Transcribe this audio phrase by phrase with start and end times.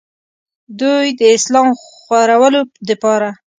[0.79, 3.29] دوي د اسلام خورولو دپاره